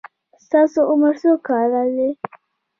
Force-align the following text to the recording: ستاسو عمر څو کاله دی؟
ستاسو 0.45 0.79
عمر 0.91 1.13
څو 1.21 1.31
کاله 1.47 1.81
دی؟ 1.95 2.09